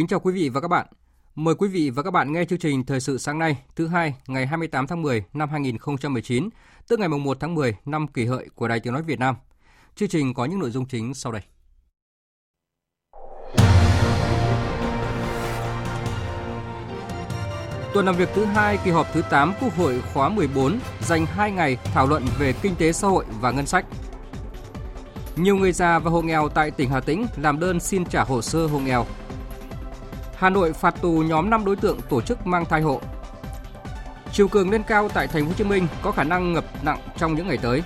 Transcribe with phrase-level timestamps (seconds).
[0.00, 0.86] Kính chào quý vị và các bạn.
[1.34, 4.14] Mời quý vị và các bạn nghe chương trình Thời sự sáng nay, thứ hai,
[4.26, 6.48] ngày 28 tháng 10 năm 2019,
[6.88, 9.34] tức ngày 1 tháng 10 năm kỷ hợi của Đài Tiếng Nói Việt Nam.
[9.96, 11.42] Chương trình có những nội dung chính sau đây.
[17.94, 21.52] Tuần làm việc thứ hai kỳ họp thứ 8 Quốc hội khóa 14 dành 2
[21.52, 23.86] ngày thảo luận về kinh tế xã hội và ngân sách.
[25.36, 28.42] Nhiều người già và hộ nghèo tại tỉnh Hà Tĩnh làm đơn xin trả hồ
[28.42, 29.06] sơ hộ nghèo
[30.40, 33.00] Hà Nội phạt tù nhóm 5 đối tượng tổ chức mang thai hộ.
[34.32, 36.98] Chiều cường lên cao tại thành phố Hồ Chí Minh có khả năng ngập nặng
[37.16, 37.82] trong những ngày tới.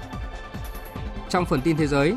[1.30, 2.16] Trong phần tin thế giới,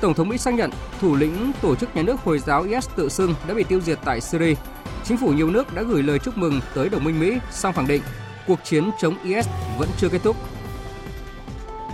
[0.00, 3.08] Tổng thống Mỹ xác nhận thủ lĩnh tổ chức nhà nước Hồi giáo IS tự
[3.08, 4.54] xưng đã bị tiêu diệt tại Syria.
[5.04, 7.86] Chính phủ nhiều nước đã gửi lời chúc mừng tới đồng minh Mỹ, song khẳng
[7.86, 8.02] định
[8.46, 10.36] cuộc chiến chống IS vẫn chưa kết thúc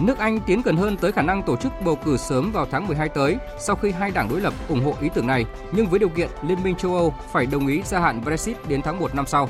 [0.01, 2.87] Nước Anh tiến gần hơn tới khả năng tổ chức bầu cử sớm vào tháng
[2.87, 5.99] 12 tới sau khi hai đảng đối lập ủng hộ ý tưởng này, nhưng với
[5.99, 9.15] điều kiện Liên minh châu Âu phải đồng ý gia hạn Brexit đến tháng 1
[9.15, 9.49] năm sau.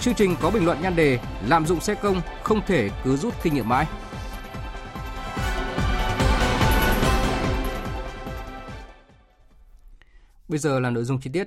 [0.00, 3.34] Chương trình có bình luận nhan đề Lạm dụng xe công không thể cứ rút
[3.42, 3.86] kinh nghiệm mãi.
[10.48, 11.46] Bây giờ là nội dung chi tiết.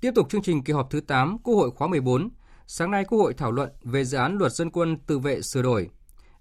[0.00, 2.28] Tiếp tục chương trình kỳ họp thứ 8 Quốc hội khóa 14,
[2.66, 5.62] sáng nay Quốc hội thảo luận về dự án luật dân quân tự vệ sửa
[5.62, 5.90] đổi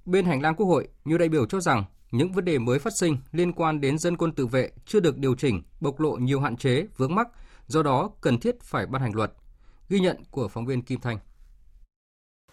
[0.06, 2.94] Bên hành lang Quốc hội, nhiều đại biểu cho rằng những vấn đề mới phát
[3.00, 6.40] sinh liên quan đến dân quân tự vệ chưa được điều chỉnh, bộc lộ nhiều
[6.40, 7.28] hạn chế, vướng mắc,
[7.68, 9.32] do đó cần thiết phải ban hành luật.
[9.90, 11.20] Ghi nhận của phóng viên Kim Thanh.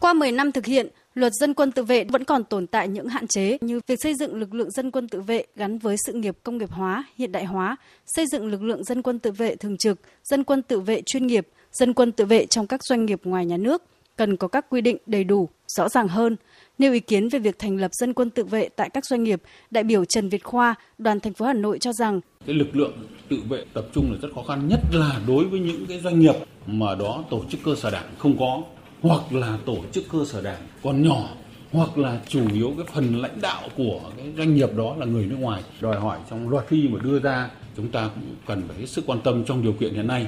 [0.01, 3.09] Qua 10 năm thực hiện, luật dân quân tự vệ vẫn còn tồn tại những
[3.09, 6.13] hạn chế như việc xây dựng lực lượng dân quân tự vệ gắn với sự
[6.13, 9.57] nghiệp công nghiệp hóa, hiện đại hóa, xây dựng lực lượng dân quân tự vệ
[9.57, 13.07] thường trực, dân quân tự vệ chuyên nghiệp, dân quân tự vệ trong các doanh
[13.07, 13.83] nghiệp ngoài nhà nước
[14.17, 16.37] cần có các quy định đầy đủ, rõ ràng hơn,
[16.79, 19.43] Nêu ý kiến về việc thành lập dân quân tự vệ tại các doanh nghiệp,
[19.71, 22.93] đại biểu Trần Việt Khoa, đoàn thành phố Hà Nội cho rằng cái lực lượng
[23.29, 26.21] tự vệ tập trung là rất khó khăn, nhất là đối với những cái doanh
[26.21, 26.35] nghiệp
[26.67, 28.63] mà đó tổ chức cơ sở đảng không có
[29.03, 31.29] hoặc là tổ chức cơ sở đảng còn nhỏ
[31.73, 35.27] hoặc là chủ yếu cái phần lãnh đạo của cái doanh nghiệp đó là người
[35.27, 35.63] nước ngoài.
[35.81, 39.05] Đòi hỏi trong luật khi mà đưa ra chúng ta cũng cần phải hết sức
[39.07, 40.27] quan tâm trong điều kiện hiện nay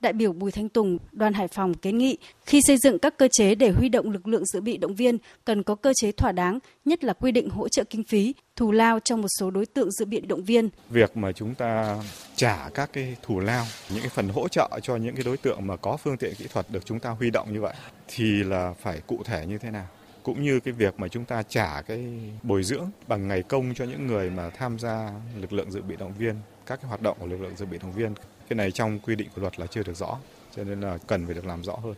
[0.00, 3.28] đại biểu Bùi Thanh Tùng, đoàn Hải Phòng kiến nghị khi xây dựng các cơ
[3.28, 6.32] chế để huy động lực lượng dự bị động viên cần có cơ chế thỏa
[6.32, 9.66] đáng, nhất là quy định hỗ trợ kinh phí, thù lao cho một số đối
[9.66, 10.68] tượng dự bị động viên.
[10.90, 11.98] Việc mà chúng ta
[12.36, 15.66] trả các cái thù lao, những cái phần hỗ trợ cho những cái đối tượng
[15.66, 17.74] mà có phương tiện kỹ thuật được chúng ta huy động như vậy
[18.08, 19.86] thì là phải cụ thể như thế nào?
[20.22, 22.06] cũng như cái việc mà chúng ta trả cái
[22.42, 25.10] bồi dưỡng bằng ngày công cho những người mà tham gia
[25.40, 26.34] lực lượng dự bị động viên
[26.66, 28.14] các cái hoạt động của lực lượng dự bị động viên
[28.48, 30.18] cái này trong quy định của luật là chưa được rõ,
[30.56, 31.94] cho nên là cần phải được làm rõ hơn.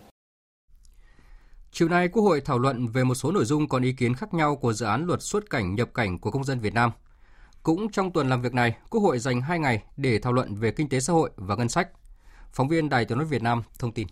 [1.72, 4.34] Chiều nay, Quốc hội thảo luận về một số nội dung còn ý kiến khác
[4.34, 6.90] nhau của dự án luật xuất cảnh nhập cảnh của công dân Việt Nam.
[7.62, 10.70] Cũng trong tuần làm việc này, Quốc hội dành 2 ngày để thảo luận về
[10.70, 11.88] kinh tế xã hội và ngân sách.
[12.52, 14.06] Phóng viên Đài Tiếng nói Việt Nam thông tin.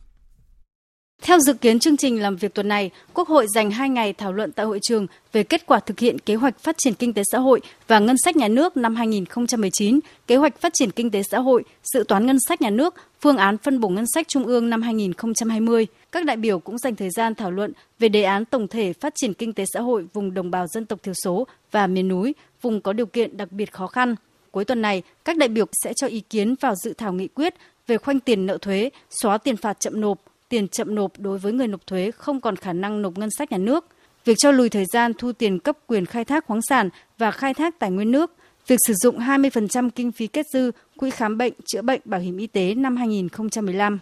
[1.22, 4.32] Theo dự kiến chương trình làm việc tuần này, Quốc hội dành 2 ngày thảo
[4.32, 7.22] luận tại hội trường về kết quả thực hiện kế hoạch phát triển kinh tế
[7.32, 11.22] xã hội và ngân sách nhà nước năm 2019, kế hoạch phát triển kinh tế
[11.22, 14.44] xã hội, dự toán ngân sách nhà nước, phương án phân bổ ngân sách trung
[14.44, 15.86] ương năm 2020.
[16.12, 19.12] Các đại biểu cũng dành thời gian thảo luận về đề án tổng thể phát
[19.16, 22.34] triển kinh tế xã hội vùng đồng bào dân tộc thiểu số và miền núi,
[22.62, 24.14] vùng có điều kiện đặc biệt khó khăn.
[24.50, 27.54] Cuối tuần này, các đại biểu sẽ cho ý kiến vào dự thảo nghị quyết
[27.86, 28.90] về khoanh tiền nợ thuế,
[29.22, 30.18] xóa tiền phạt chậm nộp,
[30.48, 33.52] tiền chậm nộp đối với người nộp thuế không còn khả năng nộp ngân sách
[33.52, 33.86] nhà nước,
[34.24, 37.54] việc cho lùi thời gian thu tiền cấp quyền khai thác khoáng sản và khai
[37.54, 38.32] thác tài nguyên nước,
[38.66, 42.36] việc sử dụng 20% kinh phí kết dư quỹ khám bệnh, chữa bệnh bảo hiểm
[42.36, 43.98] y tế năm 2015.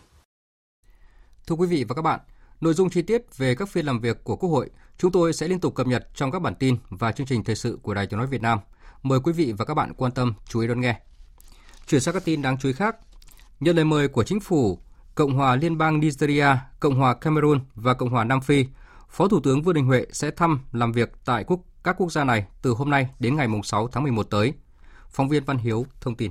[1.47, 2.21] Thưa quý vị và các bạn,
[2.61, 5.49] nội dung chi tiết về các phiên làm việc của Quốc hội chúng tôi sẽ
[5.49, 8.07] liên tục cập nhật trong các bản tin và chương trình thời sự của Đài
[8.07, 8.59] Tiếng nói Việt Nam.
[9.03, 11.01] Mời quý vị và các bạn quan tâm chú ý đón nghe.
[11.87, 12.97] Chuyển sang các tin đáng chú ý khác.
[13.61, 14.79] Nhận lời mời của chính phủ
[15.17, 16.47] Cộng hòa Liên bang Nigeria,
[16.81, 18.65] Cộng hòa Cameroon và Cộng hòa Nam Phi,
[19.11, 22.25] Phó Thủ tướng Vương Đình Huệ sẽ thăm làm việc tại quốc các quốc gia
[22.25, 24.53] này từ hôm nay đến ngày 6 tháng 11 tới.
[25.11, 26.31] Phóng viên Văn Hiếu thông tin.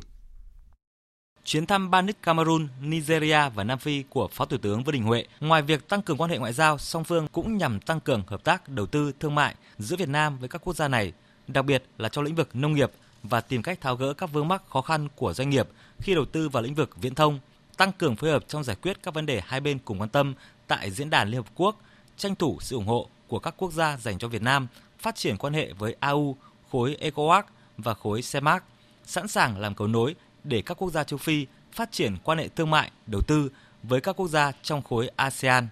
[1.44, 5.04] Chuyến thăm ba nước Cameroon, Nigeria và Nam Phi của Phó Thủ tướng Vương Đình
[5.04, 8.24] Huệ, ngoài việc tăng cường quan hệ ngoại giao, song phương cũng nhằm tăng cường
[8.28, 11.14] hợp tác đầu tư thương mại giữa Việt Nam với các quốc gia này,
[11.48, 12.92] đặc biệt là trong lĩnh vực nông nghiệp
[13.24, 15.68] và tìm cách tháo gỡ các vướng mắc khó khăn của doanh nghiệp
[16.00, 17.40] khi đầu tư vào lĩnh vực viễn thông,
[17.78, 20.34] tăng cường phối hợp trong giải quyết các vấn đề hai bên cùng quan tâm
[20.68, 21.82] tại diễn đàn Liên Hợp Quốc,
[22.18, 24.68] tranh thủ sự ủng hộ của các quốc gia dành cho Việt Nam,
[25.00, 26.36] phát triển quan hệ với AU,
[26.72, 27.44] khối ECOWAS
[27.78, 28.64] và khối CEMAC,
[29.06, 32.48] sẵn sàng làm cầu nối để các quốc gia châu Phi phát triển quan hệ
[32.48, 33.50] thương mại, đầu tư
[33.84, 35.68] với các quốc gia trong khối ASEAN.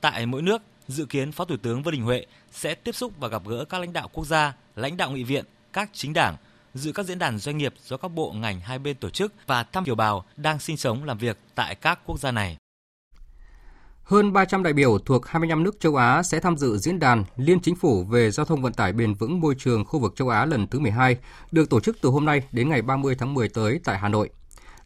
[0.00, 3.28] Tại mỗi nước, dự kiến Phó Thủ tướng Vương Đình Huệ sẽ tiếp xúc và
[3.28, 6.36] gặp gỡ các lãnh đạo quốc gia, lãnh đạo nghị viện, các chính đảng,
[6.78, 9.62] dự các diễn đàn doanh nghiệp do các bộ ngành hai bên tổ chức và
[9.62, 12.56] thăm kiều bào đang sinh sống làm việc tại các quốc gia này.
[14.02, 17.60] Hơn 300 đại biểu thuộc 25 nước châu Á sẽ tham dự diễn đàn Liên
[17.60, 20.44] Chính phủ về giao thông vận tải bền vững môi trường khu vực châu Á
[20.44, 21.16] lần thứ 12,
[21.50, 24.30] được tổ chức từ hôm nay đến ngày 30 tháng 10 tới tại Hà Nội.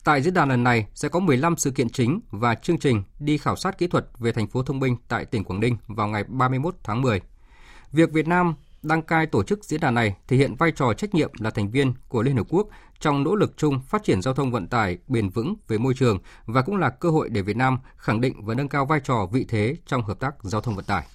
[0.04, 3.38] Tại diễn đàn lần này sẽ có 15 sự kiện chính và chương trình đi
[3.38, 6.24] khảo sát kỹ thuật về thành phố thông minh tại tỉnh Quảng Ninh vào ngày
[6.24, 7.20] 31 tháng 10.
[7.92, 11.14] Việc Việt Nam đăng cai tổ chức diễn đàn này thể hiện vai trò trách
[11.14, 12.68] nhiệm là thành viên của Liên Hợp Quốc
[13.00, 16.18] trong nỗ lực chung phát triển giao thông vận tải bền vững về môi trường
[16.46, 19.26] và cũng là cơ hội để Việt Nam khẳng định và nâng cao vai trò
[19.32, 21.06] vị thế trong hợp tác giao thông vận tải.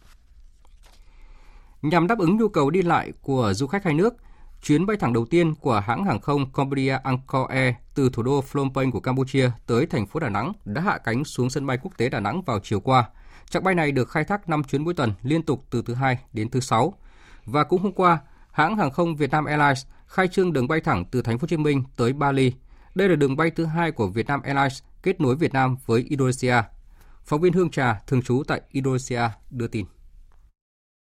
[1.81, 4.13] Nhằm đáp ứng nhu cầu đi lại của du khách hai nước,
[4.61, 8.41] chuyến bay thẳng đầu tiên của hãng hàng không Cambodia Angkor Air từ thủ đô
[8.41, 11.77] Phnom Penh của Campuchia tới thành phố Đà Nẵng đã hạ cánh xuống sân bay
[11.81, 13.09] quốc tế Đà Nẵng vào chiều qua.
[13.49, 16.17] Chặng bay này được khai thác 5 chuyến mỗi tuần liên tục từ thứ hai
[16.33, 16.93] đến thứ sáu.
[17.47, 18.19] Và cũng hôm qua,
[18.51, 21.57] hãng hàng không Vietnam Airlines khai trương đường bay thẳng từ thành phố Hồ Chí
[21.57, 22.53] Minh tới Bali.
[22.95, 26.55] Đây là đường bay thứ hai của Vietnam Airlines kết nối Việt Nam với Indonesia.
[27.25, 29.85] Phóng viên Hương Trà thường trú tại Indonesia đưa tin.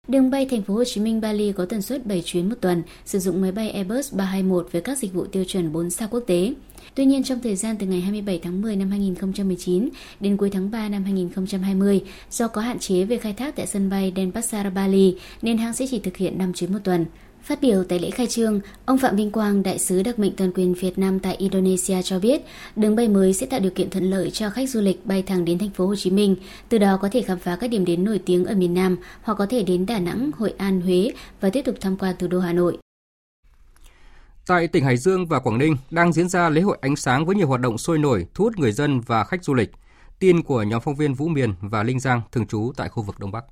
[0.08, 2.84] Đường bay thành phố Hồ Chí Minh Bali có tần suất 7 chuyến một tuần,
[3.06, 6.24] sử dụng máy bay Airbus 321 với các dịch vụ tiêu chuẩn 4 sao quốc
[6.28, 6.54] tế.
[6.96, 9.90] Tuy nhiên trong thời gian từ ngày 27 tháng 10 năm 2019
[10.20, 12.02] đến cuối tháng 3 năm 2020,
[12.32, 15.86] do có hạn chế về khai thác tại sân bay Denpasar Bali nên hãng sẽ
[15.90, 17.06] chỉ thực hiện 5 chuyến một tuần.
[17.44, 20.52] Phát biểu tại lễ khai trương, ông Phạm Vinh Quang, đại sứ đặc mệnh toàn
[20.56, 22.42] quyền Việt Nam tại Indonesia cho biết,
[22.76, 25.46] đường bay mới sẽ tạo điều kiện thuận lợi cho khách du lịch bay thẳng
[25.46, 26.36] đến thành phố Hồ Chí Minh,
[26.70, 29.34] từ đó có thể khám phá các điểm đến nổi tiếng ở miền Nam hoặc
[29.34, 31.12] có thể đến Đà Nẵng, Hội An, Huế
[31.42, 32.78] và tiếp tục tham quan thủ đô Hà Nội.
[34.48, 37.36] Tại tỉnh Hải Dương và Quảng Ninh đang diễn ra lễ hội ánh sáng với
[37.36, 39.72] nhiều hoạt động sôi nổi, thu hút người dân và khách du lịch.
[40.20, 43.20] Tin của nhóm phóng viên Vũ Miền và Linh Giang thường trú tại khu vực
[43.20, 43.46] Đông Bắc.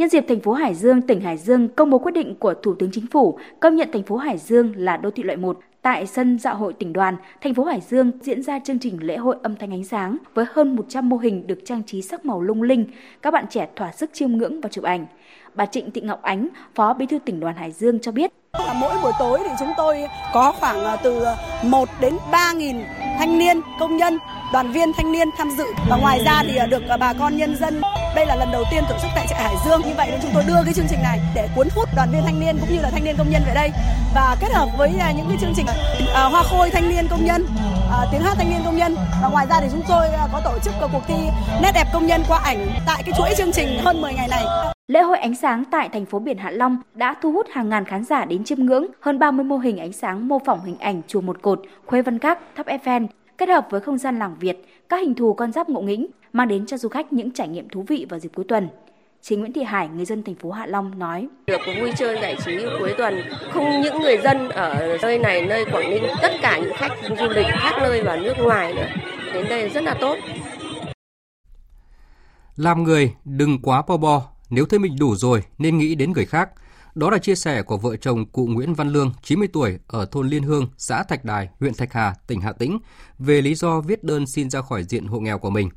[0.00, 2.74] Nhân dịp thành phố Hải Dương, tỉnh Hải Dương công bố quyết định của Thủ
[2.74, 6.06] tướng Chính phủ công nhận thành phố Hải Dương là đô thị loại 1 tại
[6.06, 9.36] sân dạ hội tỉnh đoàn, thành phố Hải Dương diễn ra chương trình lễ hội
[9.42, 12.62] âm thanh ánh sáng với hơn 100 mô hình được trang trí sắc màu lung
[12.62, 12.84] linh,
[13.22, 15.06] các bạn trẻ thỏa sức chiêm ngưỡng và chụp ảnh.
[15.54, 18.32] Bà Trịnh Thị Ngọc Ánh, Phó Bí thư tỉnh đoàn Hải Dương cho biết.
[18.80, 19.98] Mỗi buổi tối thì chúng tôi
[20.34, 21.24] có khoảng à, từ
[21.64, 22.76] 1 đến 3 nghìn
[23.18, 24.18] thanh niên, công nhân,
[24.52, 25.64] đoàn viên thanh niên tham dự.
[25.88, 27.80] Và ngoài ra thì à, được à, bà con nhân dân.
[28.16, 30.30] Đây là lần đầu tiên tổ chức tại trại Hải Dương như vậy nên chúng
[30.34, 32.80] tôi đưa cái chương trình này để cuốn hút đoàn viên thanh niên cũng như
[32.82, 33.70] là thanh niên công nhân về đây.
[34.14, 35.66] Và kết hợp với à, những cái chương trình
[36.14, 37.46] à, hoa khôi thanh niên công nhân
[37.90, 38.96] à, tiếng hát thanh niên công nhân.
[39.22, 41.28] Và ngoài ra thì chúng tôi có tổ chức cuộc thi
[41.62, 44.44] nét đẹp công nhân qua ảnh tại cái chuỗi chương trình hơn 10 ngày này.
[44.88, 47.84] Lễ hội ánh sáng tại thành phố biển Hạ Long đã thu hút hàng ngàn
[47.84, 48.86] khán giả đến chiêm ngưỡng.
[49.00, 52.18] Hơn 30 mô hình ánh sáng mô phỏng hình ảnh chùa Một Cột, Khuê Văn
[52.18, 53.06] Các, tháp Eiffel,
[53.40, 56.48] kết hợp với không gian làng Việt, các hình thù con giáp ngộ nghĩnh mang
[56.48, 58.68] đến cho du khách những trải nghiệm thú vị vào dịp cuối tuần.
[59.22, 62.36] Chị Nguyễn Thị Hải, người dân thành phố Hạ Long nói: Được vui chơi giải
[62.44, 63.20] trí cuối tuần,
[63.52, 67.28] không những người dân ở nơi này, nơi Quảng Ninh, tất cả những khách du
[67.28, 68.86] lịch khác nơi và nước ngoài nữa
[69.34, 70.16] đến đây rất là tốt.
[72.56, 76.26] Làm người đừng quá bo bo, nếu thấy mình đủ rồi nên nghĩ đến người
[76.26, 76.50] khác.
[77.00, 80.28] Đó là chia sẻ của vợ chồng cụ Nguyễn Văn Lương, 90 tuổi, ở thôn
[80.28, 82.78] Liên Hương, xã Thạch Đài, huyện Thạch Hà, tỉnh Hà Tĩnh,
[83.18, 85.70] về lý do viết đơn xin ra khỏi diện hộ nghèo của mình.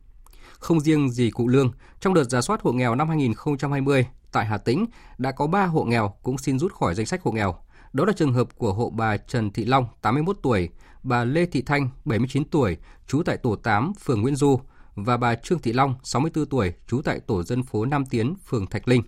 [0.60, 4.58] Không riêng gì cụ Lương, trong đợt giả soát hộ nghèo năm 2020, tại Hà
[4.58, 4.86] Tĩnh
[5.18, 7.56] đã có 3 hộ nghèo cũng xin rút khỏi danh sách hộ nghèo.
[7.94, 10.70] Đó là trường hợp của hộ bà Trần Thị Long, 81 tuổi,
[11.03, 12.77] bà Lê Thị Thanh, 79 tuổi,
[13.08, 14.60] trú tại tổ 8, phường Nguyễn Du,
[14.96, 18.68] và bà Trương Thị Long, 64 tuổi, trú tại tổ dân phố Nam Tiến, phường
[18.68, 19.01] Thạch Linh.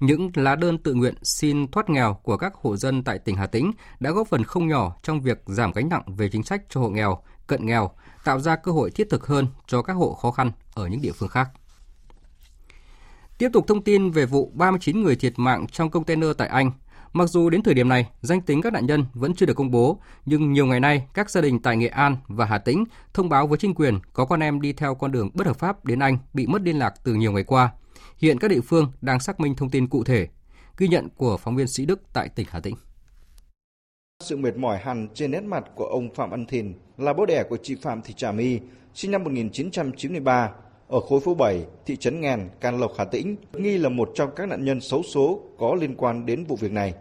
[0.00, 3.46] Những lá đơn tự nguyện xin thoát nghèo của các hộ dân tại tỉnh Hà
[3.46, 6.80] Tĩnh đã góp phần không nhỏ trong việc giảm gánh nặng về chính sách cho
[6.80, 7.90] hộ nghèo, cận nghèo,
[8.24, 11.12] tạo ra cơ hội thiết thực hơn cho các hộ khó khăn ở những địa
[11.12, 11.50] phương khác.
[13.38, 16.70] Tiếp tục thông tin về vụ 39 người thiệt mạng trong container tại Anh.
[17.12, 19.70] Mặc dù đến thời điểm này, danh tính các nạn nhân vẫn chưa được công
[19.70, 22.84] bố, nhưng nhiều ngày nay, các gia đình tại Nghệ An và Hà Tĩnh
[23.14, 25.84] thông báo với chính quyền có con em đi theo con đường bất hợp pháp
[25.84, 27.70] đến Anh bị mất liên lạc từ nhiều ngày qua.
[28.22, 30.28] Hiện các địa phương đang xác minh thông tin cụ thể.
[30.78, 32.74] Ghi nhận của phóng viên Sĩ Đức tại tỉnh Hà Tĩnh.
[34.20, 37.44] Sự mệt mỏi hằn trên nét mặt của ông Phạm Văn Thìn là bố đẻ
[37.48, 38.60] của chị Phạm Thị Trà My,
[38.94, 40.52] sinh năm 1993,
[40.88, 44.30] ở khối phố 7, thị trấn Nghèn, Can Lộc, Hà Tĩnh, nghi là một trong
[44.36, 46.94] các nạn nhân xấu số có liên quan đến vụ việc này.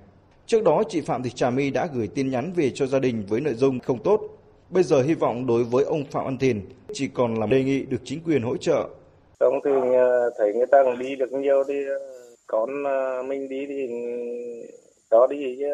[0.46, 3.26] Trước đó, chị Phạm Thị Trà My đã gửi tin nhắn về cho gia đình
[3.26, 4.22] với nội dung không tốt.
[4.70, 7.86] Bây giờ hy vọng đối với ông Phạm Văn Thìn chỉ còn là đề nghị
[7.86, 8.90] được chính quyền hỗ trợ
[9.40, 12.00] xong thì ờ, thấy người ta cũng đi được nhiều thì ờ,
[12.48, 13.88] con ờ, mình đi thì
[15.12, 15.70] đó đi chứ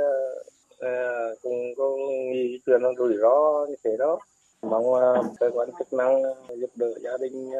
[1.43, 1.89] cũng có
[2.31, 4.19] nghĩ chuyện rủi ro như thế đó
[4.61, 4.83] mong
[5.39, 6.21] cơ quan chức năng
[6.55, 7.51] giúp đỡ gia đình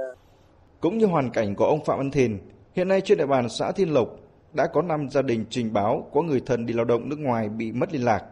[0.82, 2.38] cũng như hoàn cảnh của ông Phạm Văn Thìn
[2.74, 4.08] hiện nay trên địa bàn xã Thiên Lộc
[4.54, 7.50] đã có 5 gia đình trình báo có người thân đi lao động nước ngoài
[7.50, 8.24] bị mất liên lạc.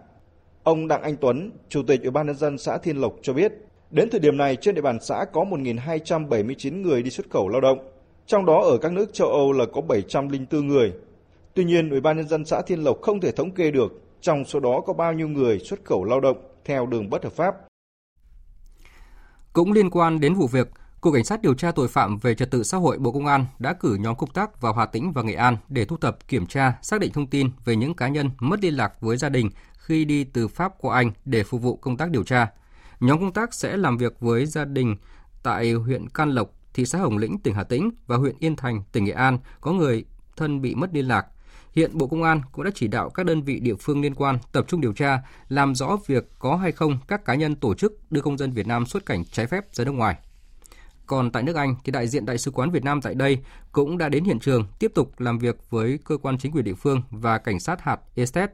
[0.64, 3.54] Ông Đặng Anh Tuấn, Chủ tịch Ủy ban nhân dân xã Thiên Lộc cho biết,
[3.94, 7.62] đến thời điểm này trên địa bàn xã có 1.279 người đi xuất khẩu lao
[7.62, 7.78] động,
[8.26, 10.94] trong đó ở các nước châu Âu là có 704 người.
[11.54, 14.46] Tuy nhiên, Ủy ban nhân dân xã Thiên Lộc không thể thống kê được trong
[14.46, 17.56] số đó có bao nhiêu người xuất khẩu lao động theo đường bất hợp pháp.
[19.54, 20.68] Cũng liên quan đến vụ việc,
[21.02, 23.46] Cục Cảnh sát điều tra tội phạm về trật tự xã hội Bộ Công an
[23.60, 26.46] đã cử nhóm công tác vào Hà Tĩnh và Nghệ An để thu thập, kiểm
[26.46, 29.50] tra, xác định thông tin về những cá nhân mất liên lạc với gia đình
[29.78, 32.48] khi đi từ Pháp qua Anh để phục vụ công tác điều tra.
[33.00, 34.96] Nhóm công tác sẽ làm việc với gia đình
[35.44, 38.84] tại huyện Can Lộc, thị xã Hồng Lĩnh, tỉnh Hà Tĩnh và huyện Yên Thành,
[38.92, 40.06] tỉnh Nghệ An có người
[40.38, 41.26] thân bị mất liên lạc.
[41.76, 44.38] Hiện Bộ Công an cũng đã chỉ đạo các đơn vị địa phương liên quan
[44.52, 48.12] tập trung điều tra, làm rõ việc có hay không các cá nhân tổ chức
[48.12, 50.16] đưa công dân Việt Nam xuất cảnh trái phép ra nước ngoài.
[51.06, 53.40] Còn tại nước Anh thì đại diện Đại sứ quán Việt Nam tại đây
[53.72, 56.74] cũng đã đến hiện trường tiếp tục làm việc với cơ quan chính quyền địa
[56.74, 58.54] phương và cảnh sát hạt Estate.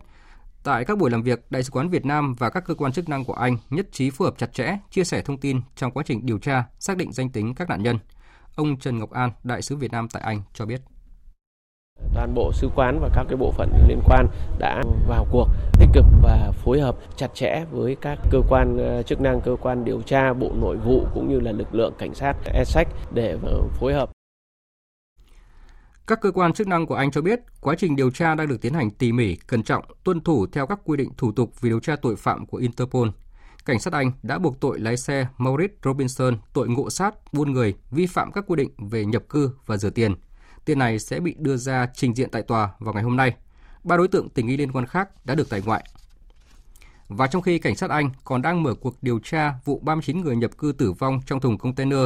[0.69, 3.09] Tại các buổi làm việc, Đại sứ quán Việt Nam và các cơ quan chức
[3.09, 6.03] năng của Anh nhất trí phối hợp chặt chẽ, chia sẻ thông tin trong quá
[6.05, 7.99] trình điều tra, xác định danh tính các nạn nhân.
[8.55, 10.81] Ông Trần Ngọc An, Đại sứ Việt Nam tại Anh cho biết
[12.13, 14.27] toàn bộ sứ quán và các cái bộ phận liên quan
[14.59, 15.47] đã vào cuộc
[15.79, 19.55] tích cực và phối hợp chặt chẽ với các cơ quan ờ, chức năng cơ
[19.61, 23.37] quan điều tra bộ nội vụ cũng như là lực lượng cảnh sát Essex để
[23.79, 24.09] phối hợp
[26.09, 28.61] các cơ quan chức năng của Anh cho biết, quá trình điều tra đang được
[28.61, 31.69] tiến hành tỉ mỉ, cẩn trọng, tuân thủ theo các quy định thủ tục về
[31.69, 33.07] điều tra tội phạm của Interpol.
[33.65, 37.73] Cảnh sát Anh đã buộc tội lái xe Maurice Robinson tội ngộ sát, buôn người,
[37.91, 40.15] vi phạm các quy định về nhập cư và rửa tiền–
[40.69, 43.33] Tiền này sẽ bị đưa ra trình diện tại tòa vào ngày hôm nay.
[43.83, 45.83] Ba đối tượng tình nghi liên quan khác đã được tại ngoại.
[47.07, 50.35] Và trong khi cảnh sát Anh còn đang mở cuộc điều tra vụ 39 người
[50.35, 51.99] nhập cư tử vong trong thùng container,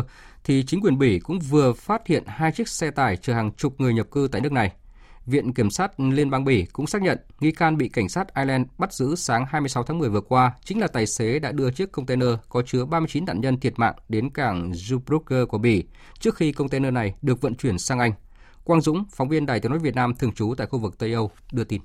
[0.43, 3.81] thì chính quyền Bỉ cũng vừa phát hiện hai chiếc xe tải chở hàng chục
[3.81, 4.71] người nhập cư tại nước này.
[5.25, 8.67] Viện Kiểm sát Liên bang Bỉ cũng xác nhận nghi can bị cảnh sát Ireland
[8.77, 11.91] bắt giữ sáng 26 tháng 10 vừa qua chính là tài xế đã đưa chiếc
[11.91, 15.83] container có chứa 39 nạn nhân thiệt mạng đến cảng Zeebrugge của Bỉ
[16.19, 18.11] trước khi container này được vận chuyển sang Anh.
[18.63, 21.13] Quang Dũng, phóng viên Đài Tiếng nói Việt Nam thường trú tại khu vực Tây
[21.13, 21.81] Âu đưa tin.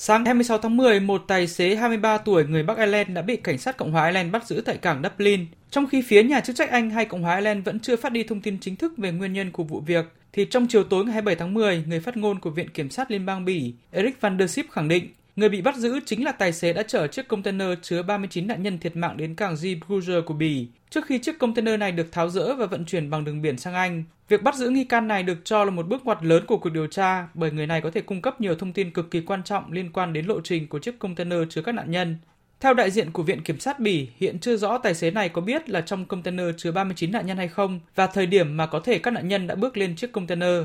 [0.00, 3.58] Sáng 26 tháng 10, một tài xế 23 tuổi người Bắc Ireland đã bị cảnh
[3.58, 5.46] sát Cộng hòa Ireland bắt giữ tại cảng Dublin.
[5.70, 8.22] Trong khi phía nhà chức trách Anh hay Cộng hòa Ireland vẫn chưa phát đi
[8.22, 11.12] thông tin chính thức về nguyên nhân của vụ việc, thì trong chiều tối ngày
[11.12, 14.38] 27 tháng 10, người phát ngôn của Viện Kiểm sát Liên bang Bỉ Eric van
[14.38, 17.28] der Sip khẳng định người bị bắt giữ chính là tài xế đã chở chiếc
[17.28, 21.38] container chứa 39 nạn nhân thiệt mạng đến cảng Zeebrugge của Bỉ trước khi chiếc
[21.38, 24.04] container này được tháo rỡ và vận chuyển bằng đường biển sang Anh.
[24.28, 26.70] Việc bắt giữ nghi can này được cho là một bước ngoặt lớn của cuộc
[26.70, 29.42] điều tra bởi người này có thể cung cấp nhiều thông tin cực kỳ quan
[29.42, 32.18] trọng liên quan đến lộ trình của chiếc container chứa các nạn nhân.
[32.60, 35.40] Theo đại diện của Viện Kiểm sát Bỉ, hiện chưa rõ tài xế này có
[35.40, 38.80] biết là trong container chứa 39 nạn nhân hay không và thời điểm mà có
[38.80, 40.64] thể các nạn nhân đã bước lên chiếc container.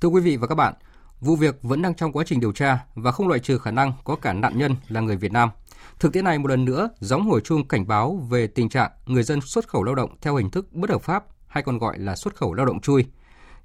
[0.00, 0.74] Thưa quý vị và các bạn,
[1.20, 3.92] vụ việc vẫn đang trong quá trình điều tra và không loại trừ khả năng
[4.04, 5.50] có cả nạn nhân là người Việt Nam.
[5.98, 9.22] Thực tế này một lần nữa gióng hồi chuông cảnh báo về tình trạng người
[9.22, 12.16] dân xuất khẩu lao động theo hình thức bất hợp pháp hay còn gọi là
[12.16, 13.04] xuất khẩu lao động chui.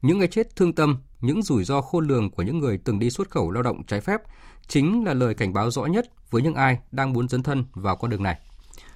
[0.01, 3.09] Những cái chết thương tâm, những rủi ro khôn lường của những người từng đi
[3.09, 4.21] xuất khẩu lao động trái phép
[4.67, 7.95] chính là lời cảnh báo rõ nhất với những ai đang muốn dấn thân vào
[7.95, 8.39] con đường này.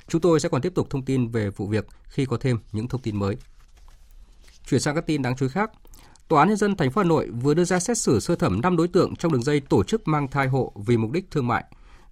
[0.08, 2.88] Chúng tôi sẽ còn tiếp tục thông tin về vụ việc khi có thêm những
[2.88, 3.38] thông tin mới.
[4.70, 5.72] Chuyển sang các tin đáng chú ý khác.
[6.28, 8.62] Tòa án nhân dân thành phố Hà Nội vừa đưa ra xét xử sơ thẩm
[8.62, 11.48] 5 đối tượng trong đường dây tổ chức mang thai hộ vì mục đích thương
[11.48, 11.64] mại.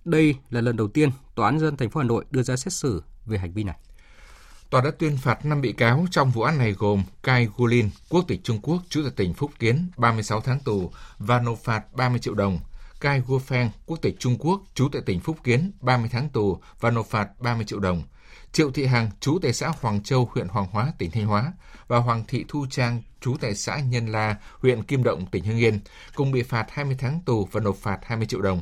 [0.05, 2.55] Đây là lần đầu tiên Tòa án nhân dân thành phố Hà Nội đưa ra
[2.55, 3.77] xét xử về hành vi này.
[4.69, 8.25] Tòa đã tuyên phạt 5 bị cáo trong vụ án này gồm Kai Gulin, quốc
[8.27, 12.19] tịch Trung Quốc, trú tại tỉnh Phúc Kiến, 36 tháng tù và nộp phạt 30
[12.19, 12.59] triệu đồng.
[12.99, 16.91] Kai Guofeng, quốc tịch Trung Quốc, trú tại tỉnh Phúc Kiến, 30 tháng tù và
[16.91, 18.03] nộp phạt 30 triệu đồng.
[18.51, 21.53] Triệu Thị Hằng, trú tại xã Hoàng Châu, huyện Hoàng Hóa, tỉnh Thanh Hóa
[21.87, 25.57] và Hoàng Thị Thu Trang, trú tại xã Nhân La, huyện Kim Động, tỉnh Hưng
[25.57, 25.79] Yên,
[26.15, 28.61] cùng bị phạt 20 tháng tù và nộp phạt 20 triệu đồng.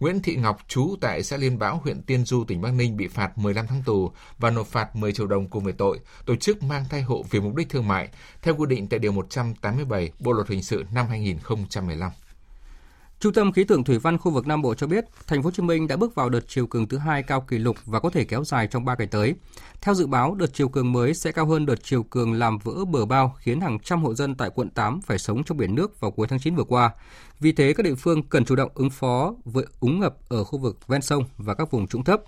[0.00, 3.08] Nguyễn Thị Ngọc, trú tại xã Liên Bão, huyện Tiên Du, tỉnh Bắc Ninh bị
[3.08, 6.62] phạt 15 tháng tù và nộp phạt 10 triệu đồng cùng về tội tổ chức
[6.62, 8.08] mang thai hộ vì mục đích thương mại,
[8.42, 12.10] theo quy định tại Điều 187 Bộ Luật Hình sự năm 2015.
[13.24, 15.50] Trung tâm khí tượng thủy văn khu vực Nam Bộ cho biết, thành phố Hồ
[15.50, 18.10] Chí Minh đã bước vào đợt chiều cường thứ hai cao kỷ lục và có
[18.10, 19.34] thể kéo dài trong 3 ngày tới.
[19.80, 22.84] Theo dự báo, đợt chiều cường mới sẽ cao hơn đợt chiều cường làm vỡ
[22.84, 26.00] bờ bao khiến hàng trăm hộ dân tại quận 8 phải sống trong biển nước
[26.00, 26.90] vào cuối tháng 9 vừa qua.
[27.40, 30.58] Vì thế các địa phương cần chủ động ứng phó với úng ngập ở khu
[30.58, 32.20] vực ven sông và các vùng trũng thấp.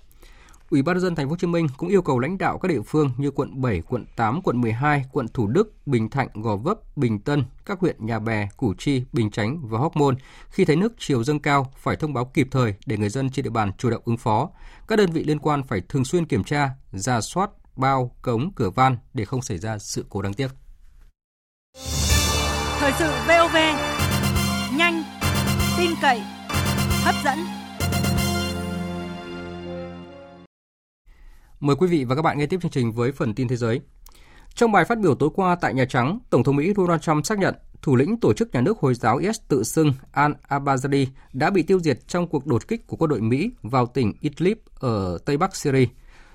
[0.69, 2.67] Ủy ban nhân dân thành phố Hồ Chí Minh cũng yêu cầu lãnh đạo các
[2.67, 6.55] địa phương như quận 7, quận 8, quận 12, quận Thủ Đức, Bình Thạnh, Gò
[6.55, 10.15] Vấp, Bình Tân, các huyện Nhà Bè, Củ Chi, Bình Chánh và Hóc Môn
[10.49, 13.43] khi thấy nước chiều dâng cao phải thông báo kịp thời để người dân trên
[13.43, 14.49] địa bàn chủ động ứng phó.
[14.87, 18.69] Các đơn vị liên quan phải thường xuyên kiểm tra, ra soát bao, cống, cửa
[18.69, 20.47] van để không xảy ra sự cố đáng tiếc.
[22.79, 23.55] Thời sự VOV
[24.77, 25.03] nhanh,
[25.77, 26.21] tin cậy,
[27.03, 27.56] hấp dẫn.
[31.59, 33.81] Mời quý vị và các bạn nghe tiếp chương trình với phần tin thế giới.
[34.55, 37.39] Trong bài phát biểu tối qua tại Nhà Trắng, Tổng thống Mỹ Donald Trump xác
[37.39, 41.63] nhận thủ lĩnh tổ chức nhà nước Hồi giáo IS tự xưng al-Abazadi đã bị
[41.63, 45.37] tiêu diệt trong cuộc đột kích của quân đội Mỹ vào tỉnh Idlib ở Tây
[45.37, 45.85] Bắc Syria.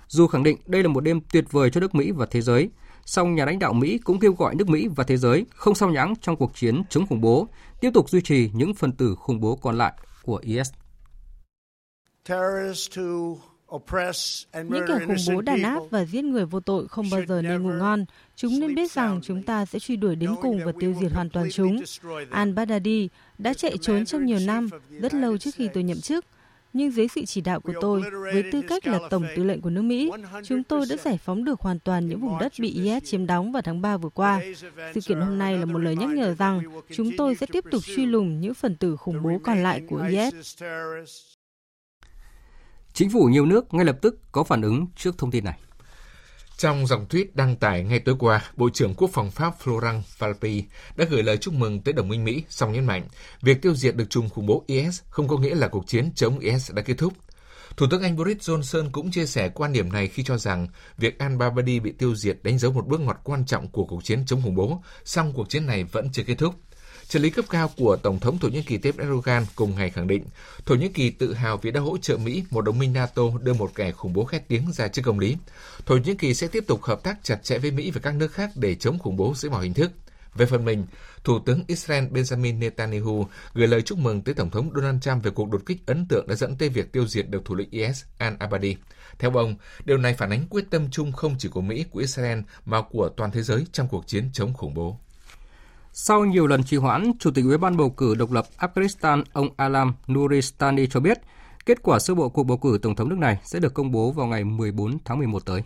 [0.08, 2.70] Dù khẳng định đây là một đêm tuyệt vời cho nước Mỹ và thế giới,
[3.04, 5.90] song nhà lãnh đạo Mỹ cũng kêu gọi nước Mỹ và thế giới không sao
[5.90, 7.48] nhãng trong cuộc chiến chống khủng bố,
[7.80, 10.70] tiếp tục duy trì những phần tử khủng bố còn lại của IS.
[14.54, 17.62] Những kẻ khủng bố đàn áp và giết người vô tội không bao giờ nên
[17.62, 18.04] ngủ ngon.
[18.36, 21.30] Chúng nên biết rằng chúng ta sẽ truy đuổi đến cùng và tiêu diệt hoàn
[21.30, 21.76] toàn chúng.
[22.30, 24.68] Al-Baghdadi đã chạy trốn trong nhiều năm,
[25.00, 26.24] rất lâu trước khi tôi nhậm chức.
[26.72, 28.02] Nhưng dưới sự chỉ đạo của tôi,
[28.32, 30.10] với tư cách là Tổng tư lệnh của nước Mỹ,
[30.44, 33.52] chúng tôi đã giải phóng được hoàn toàn những vùng đất bị IS chiếm đóng
[33.52, 34.40] vào tháng 3 vừa qua.
[34.94, 37.82] Sự kiện hôm nay là một lời nhắc nhở rằng chúng tôi sẽ tiếp tục
[37.84, 40.62] truy lùng những phần tử khủng bố còn lại của IS.
[42.94, 45.58] Chính phủ nhiều nước ngay lập tức có phản ứng trước thông tin này.
[46.56, 50.64] Trong dòng tweet đăng tải ngay tối qua, Bộ trưởng Quốc phòng Pháp Florent Valpy
[50.96, 53.02] đã gửi lời chúc mừng tới đồng minh Mỹ, song nhấn mạnh
[53.42, 56.38] việc tiêu diệt được chùm khủng bố IS không có nghĩa là cuộc chiến chống
[56.38, 57.12] IS đã kết thúc.
[57.76, 60.68] Thủ tướng Anh Boris Johnson cũng chia sẻ quan điểm này khi cho rằng
[60.98, 64.26] việc al-Babadi bị tiêu diệt đánh dấu một bước ngoặt quan trọng của cuộc chiến
[64.26, 66.54] chống khủng bố, song cuộc chiến này vẫn chưa kết thúc.
[67.12, 70.06] Trợ lý cấp cao của Tổng thống Thổ Nhĩ Kỳ Tayyip Erdogan cùng ngày khẳng
[70.06, 70.24] định
[70.66, 73.52] Thổ Nhĩ Kỳ tự hào vì đã hỗ trợ Mỹ, một đồng minh NATO, đưa
[73.52, 75.36] một kẻ khủng bố khét tiếng ra trước công lý.
[75.86, 78.32] Thổ Nhĩ Kỳ sẽ tiếp tục hợp tác chặt chẽ với Mỹ và các nước
[78.32, 79.92] khác để chống khủng bố dưới mọi hình thức.
[80.34, 80.86] Về phần mình,
[81.24, 85.30] Thủ tướng Israel Benjamin Netanyahu gửi lời chúc mừng tới Tổng thống Donald Trump về
[85.30, 88.04] cuộc đột kích ấn tượng đã dẫn tới việc tiêu diệt được thủ lĩnh IS
[88.18, 88.74] al-Abadi.
[89.18, 92.38] Theo ông, điều này phản ánh quyết tâm chung không chỉ của Mỹ, của Israel
[92.64, 94.98] mà của toàn thế giới trong cuộc chiến chống khủng bố.
[95.94, 99.48] Sau nhiều lần trì hoãn, Chủ tịch Ủy ban bầu cử độc lập Afghanistan ông
[99.56, 101.18] Alam Nuristani cho biết
[101.66, 104.10] kết quả sơ bộ cuộc bầu cử tổng thống nước này sẽ được công bố
[104.10, 105.62] vào ngày 14 tháng 11 tới.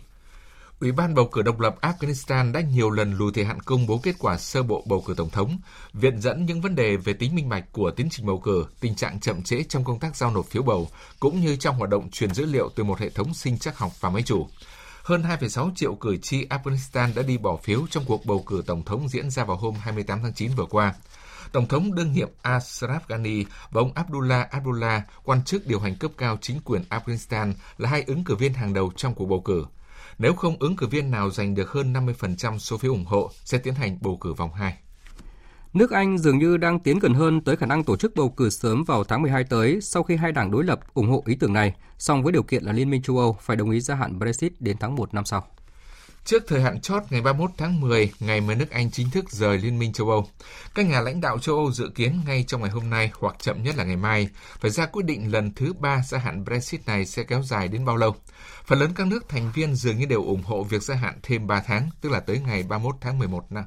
[0.79, 3.99] Ủy ban bầu cử độc lập Afghanistan đã nhiều lần lùi thời hạn công bố
[4.03, 5.57] kết quả sơ bộ bầu cử tổng thống,
[5.93, 8.95] viện dẫn những vấn đề về tính minh bạch của tiến trình bầu cử, tình
[8.95, 12.09] trạng chậm trễ trong công tác giao nộp phiếu bầu, cũng như trong hoạt động
[12.11, 14.47] truyền dữ liệu từ một hệ thống sinh chắc học và máy chủ.
[15.07, 18.83] Hơn 2,6 triệu cử tri Afghanistan đã đi bỏ phiếu trong cuộc bầu cử tổng
[18.83, 20.93] thống diễn ra vào hôm 28 tháng 9 vừa qua.
[21.51, 26.11] Tổng thống đương nhiệm Ashraf Ghani và ông Abdullah Abdullah, quan chức điều hành cấp
[26.17, 29.65] cao chính quyền Afghanistan, là hai ứng cử viên hàng đầu trong cuộc bầu cử.
[30.17, 33.57] Nếu không ứng cử viên nào giành được hơn 50% số phiếu ủng hộ, sẽ
[33.57, 34.77] tiến hành bầu cử vòng 2.
[35.73, 38.49] Nước Anh dường như đang tiến gần hơn tới khả năng tổ chức bầu cử
[38.49, 41.53] sớm vào tháng 12 tới sau khi hai đảng đối lập ủng hộ ý tưởng
[41.53, 44.19] này, song với điều kiện là Liên minh châu Âu phải đồng ý gia hạn
[44.19, 45.47] Brexit đến tháng 1 năm sau.
[46.25, 49.57] Trước thời hạn chót ngày 31 tháng 10, ngày mà nước Anh chính thức rời
[49.57, 50.27] Liên minh châu Âu,
[50.75, 53.63] các nhà lãnh đạo châu Âu dự kiến ngay trong ngày hôm nay hoặc chậm
[53.63, 57.05] nhất là ngày mai phải ra quyết định lần thứ ba gia hạn Brexit này
[57.05, 58.15] sẽ kéo dài đến bao lâu.
[58.65, 61.47] Phần lớn các nước thành viên dường như đều ủng hộ việc gia hạn thêm
[61.47, 63.63] 3 tháng, tức là tới ngày 31 tháng 11 năm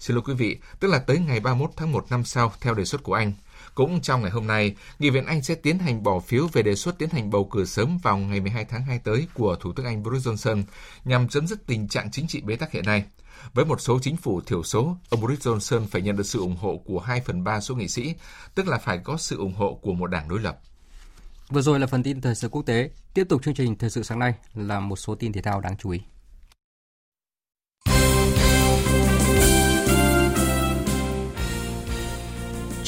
[0.00, 2.84] Xin lỗi quý vị, tức là tới ngày 31 tháng 1 năm sau theo đề
[2.84, 3.32] xuất của Anh.
[3.74, 6.74] Cũng trong ngày hôm nay, Nghị viện Anh sẽ tiến hành bỏ phiếu về đề
[6.74, 9.86] xuất tiến hành bầu cử sớm vào ngày 12 tháng 2 tới của Thủ tướng
[9.86, 10.62] Anh Boris Johnson
[11.04, 13.04] nhằm chấm dứt tình trạng chính trị bế tắc hiện nay.
[13.54, 16.56] Với một số chính phủ thiểu số, ông Boris Johnson phải nhận được sự ủng
[16.56, 18.14] hộ của 2 phần 3 số nghị sĩ,
[18.54, 20.58] tức là phải có sự ủng hộ của một đảng đối lập.
[21.48, 22.90] Vừa rồi là phần tin thời sự quốc tế.
[23.14, 25.76] Tiếp tục chương trình thời sự sáng nay là một số tin thể thao đáng
[25.76, 26.00] chú ý.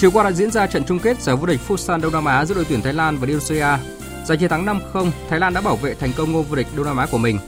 [0.02, 2.44] Chiều qua đã diễn ra trận chung kết giải vô địch Futsal Đông Nam Á
[2.44, 3.66] giữa đội tuyển Thái Lan và Indonesia.
[4.26, 6.86] Giành chiến thắng 5-0, Thái Lan đã bảo vệ thành công ngôi vô địch Đông
[6.86, 7.38] Nam Á của mình.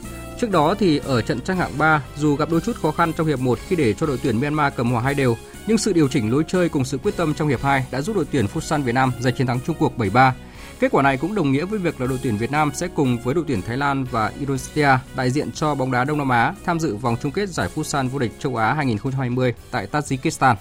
[0.40, 3.26] Trước đó thì ở trận tranh hạng 3, dù gặp đôi chút khó khăn trong
[3.26, 5.36] hiệp 1 khi để cho đội tuyển Myanmar cầm hòa hai đều,
[5.66, 8.16] nhưng sự điều chỉnh lối chơi cùng sự quyết tâm trong hiệp 2 đã giúp
[8.16, 10.32] đội tuyển Futsal Việt Nam giành chiến thắng chung cuộc 7-3.
[10.80, 13.18] Kết quả này cũng đồng nghĩa với việc là đội tuyển Việt Nam sẽ cùng
[13.18, 16.54] với đội tuyển Thái Lan và Indonesia đại diện cho bóng đá Đông Nam Á
[16.64, 20.54] tham dự vòng chung kết giải Futsal vô địch châu Á 2020 tại Tajikistan.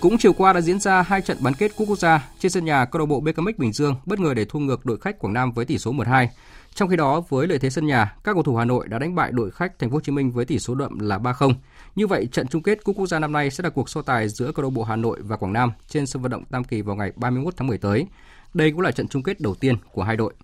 [0.00, 2.64] Cũng chiều qua đã diễn ra hai trận bán kết cúp quốc gia trên sân
[2.64, 5.32] nhà câu lạc bộ BKMX Bình Dương bất ngờ để thua ngược đội khách Quảng
[5.32, 6.26] Nam với tỷ số 1-2.
[6.74, 9.14] Trong khi đó, với lợi thế sân nhà, các cầu thủ Hà Nội đã đánh
[9.14, 11.52] bại đội khách Thành phố Hồ Chí Minh với tỷ số đậm là 3-0.
[11.96, 14.28] Như vậy, trận chung kết cúp quốc gia năm nay sẽ là cuộc so tài
[14.28, 16.82] giữa câu lạc bộ Hà Nội và Quảng Nam trên sân vận động Tam Kỳ
[16.82, 18.06] vào ngày 31 tháng 10 tới.
[18.54, 20.34] Đây cũng là trận chung kết đầu tiên của hai đội.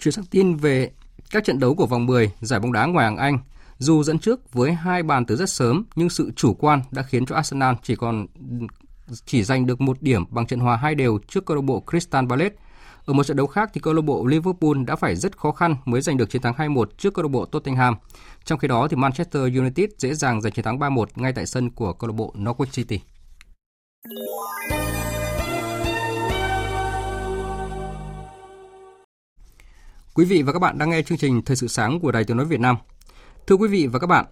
[0.00, 0.90] Chuyển sang tin về
[1.30, 3.38] các trận đấu của vòng 10 giải bóng đá Ngoại hạng Anh,
[3.84, 7.26] dù dẫn trước với hai bàn từ rất sớm, nhưng sự chủ quan đã khiến
[7.26, 8.26] cho Arsenal chỉ còn,
[9.24, 12.26] chỉ giành được một điểm bằng trận hòa hai đều trước câu lạc bộ Crystal
[12.28, 12.56] Palace.
[13.04, 15.76] Ở một trận đấu khác thì câu lạc bộ Liverpool đã phải rất khó khăn
[15.84, 17.94] mới giành được chiến thắng 2-1 trước câu lạc bộ Tottenham.
[18.44, 21.70] Trong khi đó thì Manchester United dễ dàng giành chiến thắng 3-1 ngay tại sân
[21.70, 23.00] của câu lạc bộ Norwich City.
[30.14, 32.36] Quý vị và các bạn đang nghe chương trình Thời sự sáng của Đài Tiếng
[32.36, 32.76] nói Việt Nam.
[33.46, 34.24] Thưa quý vị và các bạn,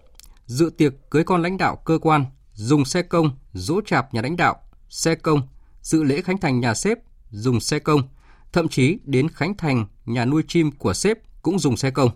[0.46, 4.37] dự tiệc cưới con lãnh đạo cơ quan, dùng xe công, dỗ chạp nhà lãnh
[4.37, 4.57] đạo,
[4.88, 5.42] xe công,
[5.81, 6.98] dự lễ khánh thành nhà xếp,
[7.31, 8.03] dùng xe công,
[8.53, 12.11] thậm chí đến khánh thành nhà nuôi chim của sếp cũng dùng xe công.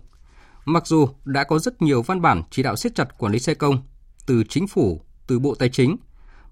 [0.65, 3.53] Mặc dù đã có rất nhiều văn bản chỉ đạo siết chặt quản lý xe
[3.53, 3.81] công
[4.25, 5.97] từ chính phủ, từ Bộ Tài chính,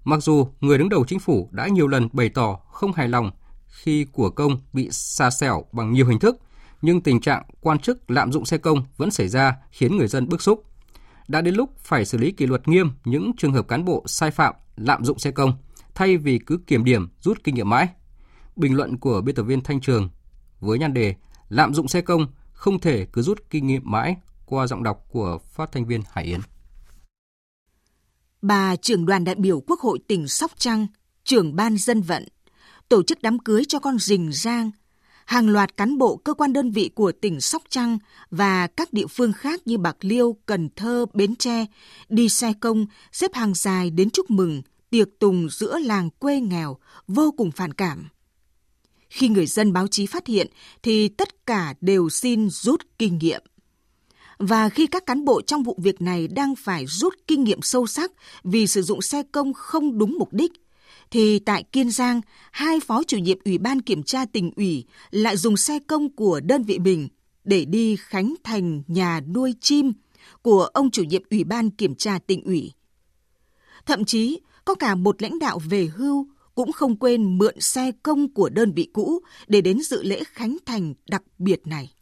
[0.04, 3.30] mặc dù người đứng đầu chính phủ đã nhiều lần bày tỏ không hài lòng
[3.68, 6.38] khi của công bị xa xẻo bằng nhiều hình thức,
[6.86, 10.28] nhưng tình trạng quan chức lạm dụng xe công vẫn xảy ra khiến người dân
[10.28, 10.64] bức xúc.
[11.28, 14.30] Đã đến lúc phải xử lý kỷ luật nghiêm những trường hợp cán bộ sai
[14.30, 15.52] phạm lạm dụng xe công,
[15.94, 17.88] thay vì cứ kiểm điểm rút kinh nghiệm mãi.
[18.56, 20.10] Bình luận của biên tập viên Thanh Trường
[20.60, 21.14] với nhan đề
[21.48, 25.38] Lạm dụng xe công không thể cứ rút kinh nghiệm mãi qua giọng đọc của
[25.38, 26.40] phát thanh viên Hải Yến.
[28.42, 30.86] Bà trưởng đoàn đại biểu Quốc hội tỉnh Sóc Trăng,
[31.24, 32.28] trưởng ban dân vận,
[32.88, 34.70] tổ chức đám cưới cho con rình Giang–
[35.26, 37.98] hàng loạt cán bộ cơ quan đơn vị của tỉnh Sóc Trăng
[38.30, 41.66] và các địa phương khác như Bạc Liêu, Cần Thơ, Bến Tre
[42.08, 46.76] đi xe công xếp hàng dài đến chúc mừng tiệc tùng giữa làng quê nghèo
[47.08, 48.08] vô cùng phản cảm.
[49.10, 50.46] Khi người dân báo chí phát hiện
[50.82, 53.42] thì tất cả đều xin rút kinh nghiệm.
[54.38, 57.86] Và khi các cán bộ trong vụ việc này đang phải rút kinh nghiệm sâu
[57.86, 58.12] sắc
[58.44, 60.52] vì sử dụng xe công không đúng mục đích
[61.10, 62.20] thì tại Kiên Giang,
[62.52, 66.40] hai phó chủ nhiệm Ủy ban Kiểm tra tỉnh ủy lại dùng xe công của
[66.40, 67.08] đơn vị mình
[67.44, 69.92] để đi khánh thành nhà nuôi chim
[70.42, 72.72] của ông chủ nhiệm Ủy ban Kiểm tra tỉnh ủy.
[73.86, 78.34] Thậm chí, có cả một lãnh đạo về hưu cũng không quên mượn xe công
[78.34, 81.92] của đơn vị cũ để đến dự lễ khánh thành đặc biệt này.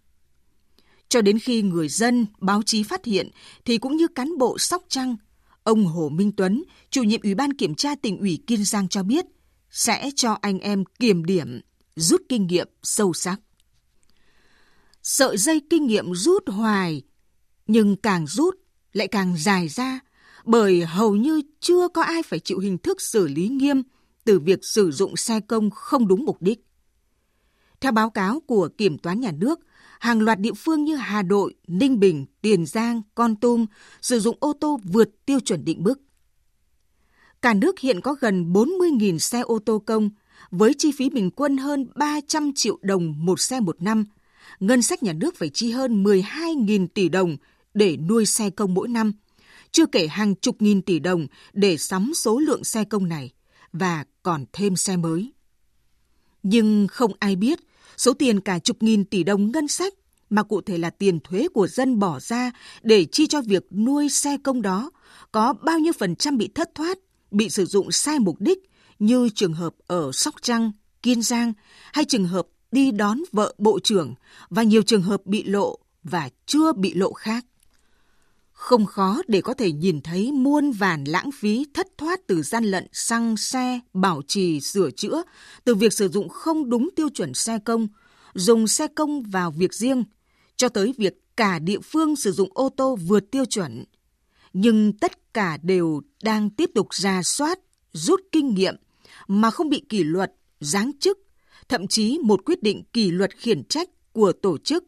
[1.08, 3.30] Cho đến khi người dân, báo chí phát hiện
[3.64, 5.16] thì cũng như cán bộ Sóc Trăng
[5.64, 9.02] Ông Hồ Minh Tuấn, chủ nhiệm Ủy ban Kiểm tra tỉnh ủy Kiên Giang cho
[9.02, 9.24] biết,
[9.70, 11.60] sẽ cho anh em kiểm điểm,
[11.96, 13.40] rút kinh nghiệm sâu sắc.
[15.02, 17.02] Sợi dây kinh nghiệm rút hoài,
[17.66, 18.54] nhưng càng rút
[18.92, 20.00] lại càng dài ra,
[20.44, 23.82] bởi hầu như chưa có ai phải chịu hình thức xử lý nghiêm
[24.24, 26.60] từ việc sử dụng xe công không đúng mục đích.
[27.80, 29.60] Theo báo cáo của Kiểm toán Nhà nước,
[30.04, 33.66] hàng loạt địa phương như Hà Nội, Ninh Bình, Tiền Giang, Con Tum
[34.00, 36.00] sử dụng ô tô vượt tiêu chuẩn định mức.
[37.42, 40.10] Cả nước hiện có gần 40.000 xe ô tô công
[40.50, 44.04] với chi phí bình quân hơn 300 triệu đồng một xe một năm.
[44.60, 47.36] Ngân sách nhà nước phải chi hơn 12.000 tỷ đồng
[47.74, 49.12] để nuôi xe công mỗi năm,
[49.72, 53.30] chưa kể hàng chục nghìn tỷ đồng để sắm số lượng xe công này
[53.72, 55.32] và còn thêm xe mới.
[56.42, 57.60] Nhưng không ai biết
[57.96, 59.94] Số tiền cả chục nghìn tỷ đồng ngân sách
[60.30, 62.50] mà cụ thể là tiền thuế của dân bỏ ra
[62.82, 64.90] để chi cho việc nuôi xe công đó
[65.32, 66.98] có bao nhiêu phần trăm bị thất thoát,
[67.30, 68.58] bị sử dụng sai mục đích
[68.98, 71.52] như trường hợp ở Sóc Trăng, Kiên Giang
[71.92, 74.14] hay trường hợp đi đón vợ bộ trưởng
[74.50, 77.44] và nhiều trường hợp bị lộ và chưa bị lộ khác.
[78.54, 82.64] Không khó để có thể nhìn thấy muôn vàn lãng phí thất thoát từ gian
[82.64, 85.22] lận xăng xe, bảo trì, sửa chữa,
[85.64, 87.88] từ việc sử dụng không đúng tiêu chuẩn xe công,
[88.34, 90.04] dùng xe công vào việc riêng,
[90.56, 93.84] cho tới việc cả địa phương sử dụng ô tô vượt tiêu chuẩn.
[94.52, 97.58] Nhưng tất cả đều đang tiếp tục ra soát,
[97.92, 98.76] rút kinh nghiệm
[99.28, 101.18] mà không bị kỷ luật, giáng chức,
[101.68, 104.84] thậm chí một quyết định kỷ luật khiển trách của tổ chức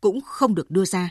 [0.00, 1.10] cũng không được đưa ra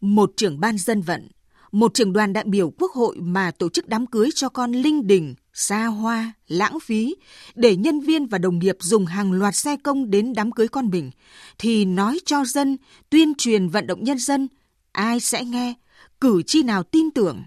[0.00, 1.28] một trưởng ban dân vận,
[1.72, 5.06] một trưởng đoàn đại biểu quốc hội mà tổ chức đám cưới cho con linh
[5.06, 7.14] đình, xa hoa, lãng phí,
[7.54, 10.88] để nhân viên và đồng nghiệp dùng hàng loạt xe công đến đám cưới con
[10.88, 11.10] mình,
[11.58, 12.76] thì nói cho dân,
[13.10, 14.48] tuyên truyền vận động nhân dân,
[14.92, 15.74] ai sẽ nghe,
[16.20, 17.42] cử tri nào tin tưởng.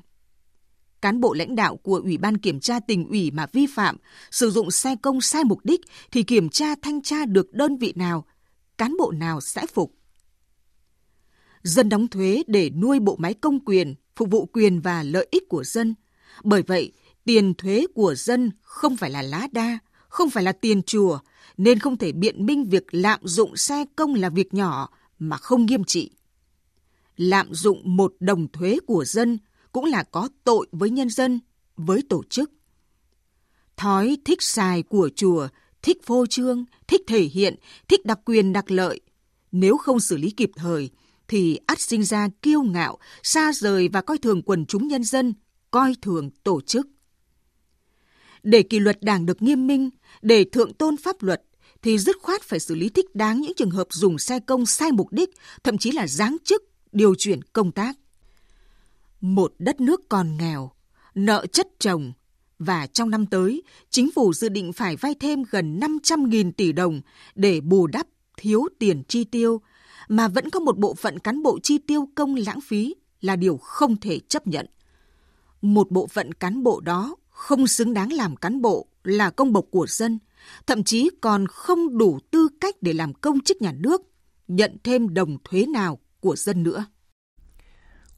[1.02, 3.98] Cán bộ lãnh đạo của Ủy ban Kiểm tra tỉnh ủy mà vi phạm,
[4.32, 7.94] sử dụng xe công sai mục đích thì kiểm tra thanh tra được đơn vị
[7.96, 8.26] nào,
[8.78, 9.94] cán bộ nào sẽ phục
[11.64, 15.50] dân đóng thuế để nuôi bộ máy công quyền, phục vụ quyền và lợi ích
[15.50, 15.96] của dân.
[16.44, 16.92] Bởi vậy,
[17.26, 21.20] Tiền thuế của dân không phải là lá đa, không phải là tiền chùa,
[21.58, 25.66] nên không thể biện minh việc lạm dụng xe công là việc nhỏ mà không
[25.66, 26.12] nghiêm trị.
[27.18, 29.38] Lạm dụng một đồng thuế của dân
[29.72, 31.40] cũng là có tội với nhân dân,
[31.76, 32.52] với tổ chức.
[33.78, 35.48] Thói thích xài của chùa,
[35.82, 37.56] thích phô trương, thích thể hiện,
[37.88, 39.00] thích đặc quyền đặc lợi.
[39.52, 40.90] Nếu không xử lý kịp thời,
[41.34, 45.34] thì ắt sinh ra kiêu ngạo, xa rời và coi thường quần chúng nhân dân,
[45.72, 46.88] coi thường tổ chức.
[48.44, 49.90] Để kỷ luật đảng được nghiêm minh,
[50.22, 51.44] để thượng tôn pháp luật,
[51.82, 54.92] thì dứt khoát phải xử lý thích đáng những trường hợp dùng xe công sai
[54.92, 55.30] mục đích,
[55.64, 57.98] thậm chí là giáng chức, điều chuyển công tác.
[59.22, 60.72] Một đất nước còn nghèo,
[61.16, 62.14] nợ chất chồng,
[62.60, 67.02] và trong năm tới, chính phủ dự định phải vay thêm gần 500.000 tỷ đồng
[67.36, 69.62] để bù đắp thiếu tiền chi tiêu,
[70.08, 73.58] mà vẫn có một bộ phận cán bộ chi tiêu công lãng phí là điều
[73.58, 74.66] không thể chấp nhận.
[75.62, 79.66] Một bộ phận cán bộ đó không xứng đáng làm cán bộ là công bộc
[79.72, 80.20] của dân,
[80.68, 84.02] thậm chí còn không đủ tư cách để làm công chức nhà nước,
[84.48, 86.86] nhận thêm đồng thuế nào của dân nữa.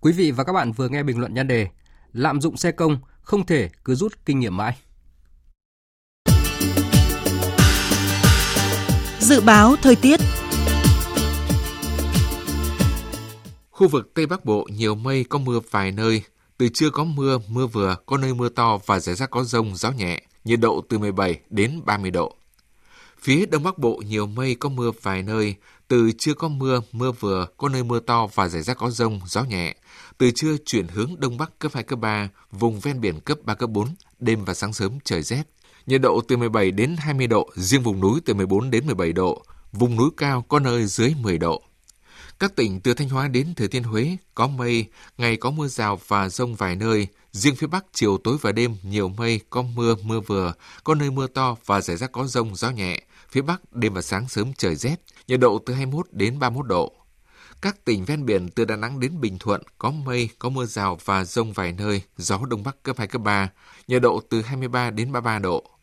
[0.01, 1.67] Quý vị và các bạn vừa nghe bình luận nhan đề
[2.15, 4.77] Lạm dụng xe công không thể cứ rút kinh nghiệm mãi.
[9.19, 10.19] Dự báo thời tiết
[13.75, 16.21] Khu vực Tây Bắc Bộ nhiều mây có mưa vài nơi,
[16.57, 19.75] từ trưa có mưa, mưa vừa, có nơi mưa to và rải rác có rông,
[19.75, 22.35] gió nhẹ, nhiệt độ từ 17 đến 30 độ.
[23.21, 25.55] Phía Đông Bắc Bộ nhiều mây có mưa vài nơi,
[25.87, 29.21] từ trưa có mưa, mưa vừa, có nơi mưa to và rải rác có rông,
[29.25, 29.75] gió nhẹ.
[30.17, 33.53] Từ trưa chuyển hướng Đông Bắc cấp 2, cấp 3, vùng ven biển cấp 3,
[33.53, 33.87] cấp 4,
[34.19, 35.43] đêm và sáng sớm trời rét.
[35.85, 39.43] Nhiệt độ từ 17 đến 20 độ, riêng vùng núi từ 14 đến 17 độ,
[39.71, 41.61] vùng núi cao có nơi dưới 10 độ.
[42.39, 44.85] Các tỉnh từ Thanh Hóa đến Thừa Thiên Huế có mây,
[45.17, 47.07] ngày có mưa rào và rông vài nơi.
[47.31, 51.11] Riêng phía Bắc chiều tối và đêm nhiều mây, có mưa, mưa vừa, có nơi
[51.11, 53.01] mưa to và rải rác có rông, gió nhẹ.
[53.29, 54.95] Phía Bắc đêm và sáng sớm trời rét,
[55.27, 56.93] nhiệt độ từ 21 đến 31 độ.
[57.61, 60.97] Các tỉnh ven biển từ Đà Nẵng đến Bình Thuận có mây, có mưa rào
[61.05, 63.49] và rông vài nơi, gió Đông Bắc cấp 2, cấp 3,
[63.87, 65.74] nhiệt độ từ 23 đến 33 độ.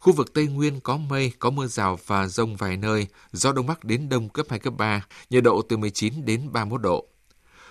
[0.00, 3.66] Khu vực Tây Nguyên có mây, có mưa rào và rông vài nơi, gió Đông
[3.66, 7.06] Bắc đến Đông cấp 2, cấp 3, nhiệt độ từ 19 đến 31 độ.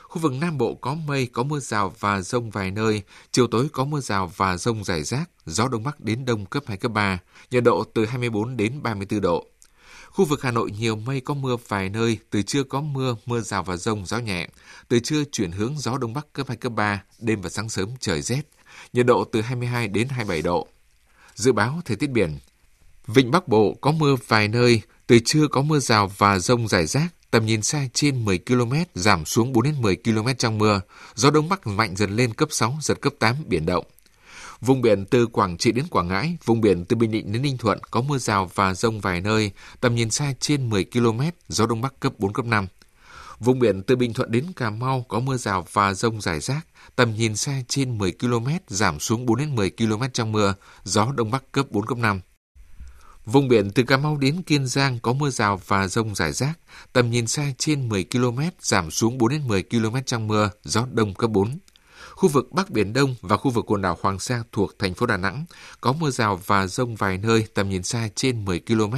[0.03, 3.67] Khu vực Nam Bộ có mây, có mưa rào và rông vài nơi, chiều tối
[3.73, 6.91] có mưa rào và rông rải rác, gió Đông Bắc đến Đông cấp 2, cấp
[6.91, 7.19] 3,
[7.51, 9.45] nhiệt độ từ 24 đến 34 độ.
[10.09, 13.41] Khu vực Hà Nội nhiều mây có mưa vài nơi, từ trưa có mưa, mưa
[13.41, 14.49] rào và rông, gió nhẹ.
[14.87, 17.89] Từ trưa chuyển hướng gió Đông Bắc cấp 2, cấp 3, đêm và sáng sớm
[17.99, 18.41] trời rét.
[18.93, 20.67] Nhiệt độ từ 22 đến 27 độ.
[21.39, 22.37] Dự báo thời tiết biển.
[23.07, 26.85] Vịnh Bắc Bộ có mưa vài nơi, từ trưa có mưa rào và rông rải
[26.85, 30.81] rác, tầm nhìn xa trên 10 km, giảm xuống 4 đến 10 km trong mưa.
[31.15, 33.85] Gió Đông Bắc mạnh dần lên cấp 6, giật cấp 8, biển động.
[34.61, 37.57] Vùng biển từ Quảng Trị đến Quảng Ngãi, vùng biển từ Bình Định đến Ninh
[37.57, 41.65] Thuận có mưa rào và rông vài nơi, tầm nhìn xa trên 10 km, gió
[41.65, 42.67] Đông Bắc cấp 4, cấp 5.
[43.39, 46.67] Vùng biển từ Bình Thuận đến Cà Mau có mưa rào và rông rải rác,
[46.95, 51.11] tầm nhìn xa trên 10 km, giảm xuống 4 đến 10 km trong mưa, gió
[51.15, 52.21] Đông Bắc cấp 4, cấp 5.
[53.25, 56.59] Vùng biển từ Cà Mau đến Kiên Giang có mưa rào và rông rải rác,
[56.93, 60.87] tầm nhìn xa trên 10 km, giảm xuống 4 đến 10 km trong mưa, gió
[60.91, 61.59] Đông cấp 4.
[62.19, 65.05] Khu vực Bắc Biển Đông và khu vực quần đảo Hoàng Sa thuộc thành phố
[65.05, 65.45] Đà Nẵng
[65.81, 68.95] có mưa rào và rông vài nơi tầm nhìn xa trên 10 km,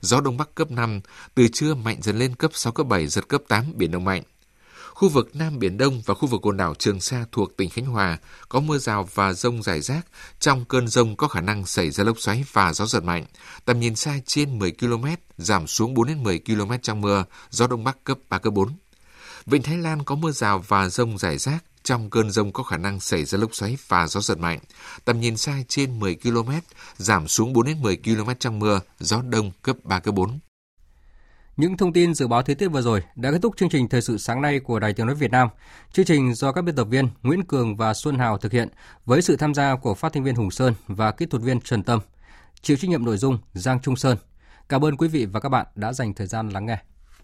[0.00, 1.00] gió Đông Bắc cấp 5,
[1.34, 4.22] từ trưa mạnh dần lên cấp 6, cấp 7, giật cấp 8, biển động mạnh.
[4.94, 7.86] Khu vực Nam Biển Đông và khu vực quần đảo Trường Sa thuộc tỉnh Khánh
[7.86, 10.06] Hòa có mưa rào và rông rải rác.
[10.38, 13.24] Trong cơn rông có khả năng xảy ra lốc xoáy và gió giật mạnh.
[13.64, 15.06] Tầm nhìn xa trên 10 km,
[15.38, 18.68] giảm xuống 4 đến 10 km trong mưa, gió Đông Bắc cấp 3, cấp 4.
[19.46, 21.64] Vịnh Thái Lan có mưa rào và rông rải rác.
[21.82, 24.58] Trong cơn rông có khả năng xảy ra lốc xoáy và gió giật mạnh.
[25.04, 26.50] Tầm nhìn xa trên 10 km,
[26.96, 30.38] giảm xuống 4 đến 10 km trong mưa, gió đông cấp 3, cấp 4.
[31.56, 34.02] Những thông tin dự báo thời tiết vừa rồi đã kết thúc chương trình thời
[34.02, 35.48] sự sáng nay của Đài Tiếng nói Việt Nam.
[35.92, 38.68] Chương trình do các biên tập viên Nguyễn Cường và Xuân Hào thực hiện
[39.04, 41.82] với sự tham gia của phát thanh viên Hùng Sơn và kỹ thuật viên Trần
[41.82, 42.00] Tâm.
[42.62, 44.18] Chịu trách nhiệm nội dung Giang Trung Sơn.
[44.68, 46.78] Cảm ơn quý vị và các bạn đã dành thời gian lắng nghe.